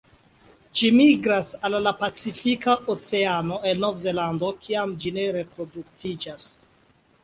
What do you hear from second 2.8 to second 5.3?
Oceano el Novzelando kiam ĝi